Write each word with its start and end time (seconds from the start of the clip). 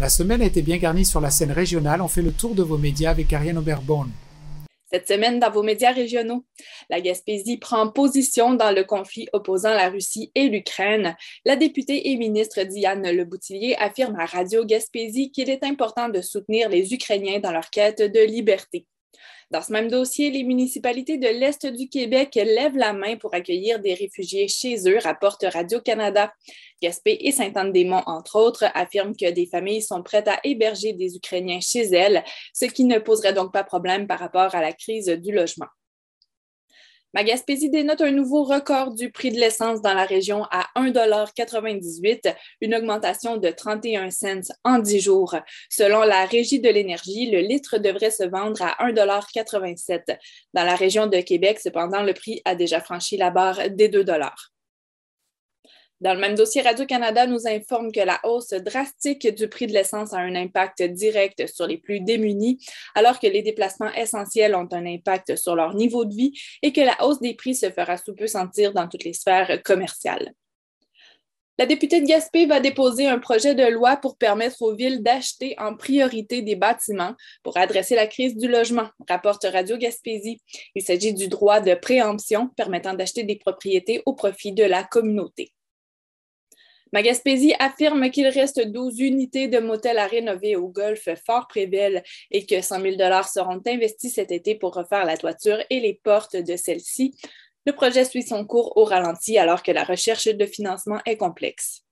La 0.00 0.08
semaine 0.08 0.42
a 0.42 0.46
été 0.46 0.62
bien 0.62 0.78
garnie 0.78 1.04
sur 1.04 1.20
la 1.20 1.30
scène 1.30 1.52
régionale. 1.52 2.00
On 2.00 2.08
fait 2.08 2.22
le 2.22 2.32
tour 2.32 2.54
de 2.54 2.62
vos 2.62 2.78
médias 2.78 3.10
avec 3.10 3.32
Ariane 3.32 3.58
Oberbonne. 3.58 4.10
Cette 4.90 5.08
semaine, 5.08 5.38
dans 5.38 5.50
vos 5.50 5.62
médias 5.62 5.92
régionaux, 5.92 6.44
la 6.90 7.00
Gaspésie 7.00 7.56
prend 7.56 7.88
position 7.88 8.54
dans 8.54 8.72
le 8.72 8.84
conflit 8.84 9.28
opposant 9.32 9.72
la 9.72 9.88
Russie 9.88 10.30
et 10.34 10.48
l'Ukraine. 10.48 11.16
La 11.46 11.56
députée 11.56 12.10
et 12.10 12.16
ministre 12.16 12.62
Diane 12.62 13.10
Leboutillier 13.10 13.76
affirme 13.76 14.16
à 14.18 14.26
Radio 14.26 14.64
Gaspésie 14.66 15.30
qu'il 15.30 15.48
est 15.48 15.64
important 15.64 16.08
de 16.08 16.20
soutenir 16.20 16.68
les 16.68 16.92
Ukrainiens 16.92 17.40
dans 17.40 17.52
leur 17.52 17.70
quête 17.70 18.02
de 18.02 18.20
liberté. 18.20 18.86
Dans 19.50 19.60
ce 19.60 19.72
même 19.72 19.88
dossier, 19.88 20.30
les 20.30 20.44
municipalités 20.44 21.18
de 21.18 21.28
l'Est 21.28 21.66
du 21.66 21.88
Québec 21.88 22.34
lèvent 22.34 22.76
la 22.76 22.92
main 22.92 23.16
pour 23.16 23.34
accueillir 23.34 23.80
des 23.80 23.94
réfugiés 23.94 24.48
chez 24.48 24.88
eux, 24.88 24.98
rapporte 24.98 25.44
Radio-Canada. 25.44 26.32
Gaspé 26.80 27.18
et 27.20 27.32
Sainte-Anne-des-Monts, 27.32 28.02
entre 28.06 28.36
autres, 28.36 28.64
affirment 28.74 29.14
que 29.14 29.30
des 29.30 29.46
familles 29.46 29.82
sont 29.82 30.02
prêtes 30.02 30.28
à 30.28 30.40
héberger 30.42 30.94
des 30.94 31.16
Ukrainiens 31.16 31.60
chez 31.60 31.82
elles, 31.82 32.24
ce 32.54 32.64
qui 32.64 32.84
ne 32.84 32.98
poserait 32.98 33.34
donc 33.34 33.52
pas 33.52 33.62
problème 33.64 34.06
par 34.06 34.18
rapport 34.18 34.54
à 34.54 34.60
la 34.60 34.72
crise 34.72 35.06
du 35.06 35.32
logement. 35.32 35.68
Ma 37.14 37.24
Gaspésie 37.24 37.68
dénote 37.68 38.00
un 38.00 38.10
nouveau 38.10 38.42
record 38.42 38.94
du 38.94 39.10
prix 39.10 39.30
de 39.30 39.38
l'essence 39.38 39.82
dans 39.82 39.92
la 39.92 40.06
région 40.06 40.44
à 40.50 40.68
1,98 40.76 42.34
une 42.62 42.74
augmentation 42.74 43.36
de 43.36 43.50
31 43.50 44.10
cents 44.10 44.54
en 44.64 44.78
10 44.78 45.00
jours. 45.00 45.36
Selon 45.68 46.04
la 46.04 46.24
Régie 46.24 46.60
de 46.60 46.70
l'énergie, 46.70 47.30
le 47.30 47.40
litre 47.40 47.76
devrait 47.76 48.10
se 48.10 48.24
vendre 48.24 48.62
à 48.62 48.90
1,87 48.90 50.16
Dans 50.54 50.64
la 50.64 50.74
région 50.74 51.06
de 51.06 51.18
Québec, 51.18 51.60
cependant, 51.60 52.02
le 52.02 52.14
prix 52.14 52.40
a 52.46 52.54
déjà 52.54 52.80
franchi 52.80 53.18
la 53.18 53.30
barre 53.30 53.68
des 53.68 53.88
2 53.88 54.04
dans 56.00 56.14
le 56.14 56.20
même 56.20 56.34
dossier, 56.34 56.62
Radio-Canada 56.62 57.28
nous 57.28 57.46
informe 57.46 57.92
que 57.92 58.00
la 58.00 58.18
hausse 58.24 58.50
drastique 58.50 59.32
du 59.34 59.48
prix 59.48 59.68
de 59.68 59.72
l'essence 59.72 60.12
a 60.12 60.18
un 60.18 60.34
impact 60.34 60.82
direct 60.82 61.46
sur 61.46 61.66
les 61.68 61.78
plus 61.78 62.00
démunis, 62.00 62.58
alors 62.96 63.20
que 63.20 63.28
les 63.28 63.42
déplacements 63.42 63.92
essentiels 63.92 64.56
ont 64.56 64.68
un 64.72 64.84
impact 64.84 65.36
sur 65.36 65.54
leur 65.54 65.74
niveau 65.74 66.04
de 66.04 66.12
vie 66.12 66.32
et 66.62 66.72
que 66.72 66.80
la 66.80 67.04
hausse 67.04 67.20
des 67.20 67.34
prix 67.34 67.54
se 67.54 67.70
fera 67.70 67.96
sous 67.96 68.16
peu 68.16 68.26
sentir 68.26 68.72
dans 68.72 68.88
toutes 68.88 69.04
les 69.04 69.12
sphères 69.12 69.62
commerciales. 69.62 70.32
La 71.58 71.66
députée 71.66 72.00
de 72.00 72.06
Gaspé 72.06 72.46
va 72.46 72.58
déposer 72.58 73.06
un 73.06 73.20
projet 73.20 73.54
de 73.54 73.64
loi 73.64 73.96
pour 73.96 74.16
permettre 74.16 74.62
aux 74.62 74.74
villes 74.74 75.02
d'acheter 75.02 75.54
en 75.58 75.76
priorité 75.76 76.42
des 76.42 76.56
bâtiments 76.56 77.14
pour 77.44 77.58
adresser 77.58 77.94
la 77.94 78.08
crise 78.08 78.36
du 78.36 78.48
logement, 78.48 78.88
rapporte 79.08 79.44
Radio 79.44 79.76
Gaspésie. 79.76 80.40
Il 80.74 80.82
s'agit 80.82 81.14
du 81.14 81.28
droit 81.28 81.60
de 81.60 81.74
préemption 81.74 82.48
permettant 82.56 82.94
d'acheter 82.94 83.22
des 83.22 83.36
propriétés 83.36 84.02
au 84.06 84.14
profit 84.14 84.52
de 84.52 84.64
la 84.64 84.82
communauté. 84.82 85.52
Magaspésie 86.92 87.54
affirme 87.58 88.10
qu'il 88.10 88.28
reste 88.28 88.60
12 88.60 89.00
unités 89.00 89.48
de 89.48 89.58
motels 89.58 89.98
à 89.98 90.06
rénover 90.06 90.56
au 90.56 90.68
golfe 90.68 91.08
Fort-Prével 91.26 92.02
et 92.30 92.44
que 92.44 92.60
100 92.60 92.82
000 92.82 92.96
seront 93.24 93.62
investis 93.66 94.14
cet 94.14 94.30
été 94.30 94.54
pour 94.54 94.74
refaire 94.74 95.06
la 95.06 95.16
toiture 95.16 95.58
et 95.70 95.80
les 95.80 95.94
portes 95.94 96.36
de 96.36 96.54
celle-ci. 96.56 97.14
Le 97.64 97.72
projet 97.72 98.04
suit 98.04 98.24
son 98.24 98.44
cours 98.44 98.76
au 98.76 98.84
ralenti 98.84 99.38
alors 99.38 99.62
que 99.62 99.72
la 99.72 99.84
recherche 99.84 100.26
de 100.26 100.46
financement 100.46 101.00
est 101.06 101.16
complexe. 101.16 101.82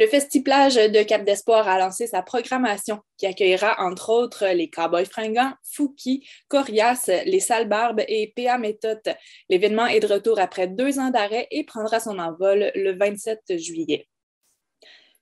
Le 0.00 0.06
Festiplage 0.06 0.76
de 0.76 1.02
Cap 1.02 1.24
d'Espoir 1.24 1.68
a 1.68 1.78
lancé 1.78 2.06
sa 2.06 2.22
programmation 2.22 3.00
qui 3.18 3.26
accueillera 3.26 3.82
entre 3.84 4.08
autres 4.08 4.46
les 4.46 4.70
Cowboys 4.70 5.04
fringants, 5.04 5.52
Fouki, 5.62 6.26
Corias, 6.48 7.10
les 7.26 7.38
Salbarbes 7.38 8.00
et 8.08 8.32
PA 8.34 8.56
Méthode. 8.56 9.14
L'événement 9.50 9.84
est 9.84 10.00
de 10.00 10.06
retour 10.06 10.40
après 10.40 10.68
deux 10.68 10.98
ans 10.98 11.10
d'arrêt 11.10 11.48
et 11.50 11.64
prendra 11.64 12.00
son 12.00 12.18
envol 12.18 12.72
le 12.74 12.96
27 12.96 13.58
juillet. 13.58 14.08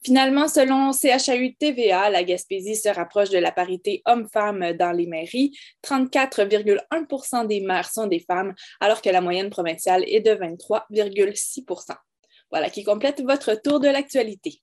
Finalement, 0.04 0.46
selon 0.46 0.92
CHAU 0.92 1.56
TVA, 1.58 2.08
la 2.10 2.22
Gaspésie 2.22 2.76
se 2.76 2.88
rapproche 2.88 3.30
de 3.30 3.38
la 3.38 3.50
parité 3.50 4.02
homme-femme 4.06 4.74
dans 4.74 4.92
les 4.92 5.08
mairies. 5.08 5.58
34,1% 5.84 7.48
des 7.48 7.62
maires 7.62 7.90
sont 7.90 8.06
des 8.06 8.20
femmes, 8.20 8.54
alors 8.78 9.02
que 9.02 9.10
la 9.10 9.22
moyenne 9.22 9.50
provinciale 9.50 10.04
est 10.06 10.20
de 10.20 10.30
23,6% 10.30 11.96
Voilà 12.52 12.70
qui 12.70 12.84
complète 12.84 13.22
votre 13.22 13.60
tour 13.60 13.80
de 13.80 13.88
l'actualité. 13.88 14.62